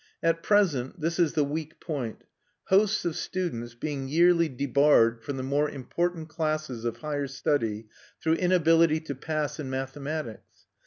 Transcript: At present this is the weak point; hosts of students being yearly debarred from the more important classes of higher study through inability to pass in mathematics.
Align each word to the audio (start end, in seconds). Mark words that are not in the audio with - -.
At 0.23 0.41
present 0.41 0.99
this 0.99 1.19
is 1.19 1.33
the 1.33 1.43
weak 1.43 1.79
point; 1.79 2.23
hosts 2.69 3.05
of 3.05 3.15
students 3.15 3.75
being 3.75 4.07
yearly 4.07 4.49
debarred 4.49 5.21
from 5.21 5.37
the 5.37 5.43
more 5.43 5.69
important 5.69 6.27
classes 6.27 6.85
of 6.85 6.97
higher 6.97 7.27
study 7.27 7.85
through 8.19 8.33
inability 8.37 8.99
to 9.01 9.13
pass 9.13 9.59
in 9.59 9.69
mathematics. 9.69 10.65